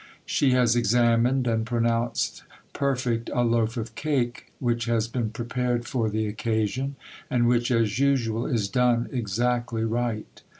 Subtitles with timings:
[0.25, 2.41] She has examined and pronounced
[2.73, 6.95] perfect a loaf of cake which has been prepared for the occasion,
[7.29, 10.41] and which, as usual, is done exactly right.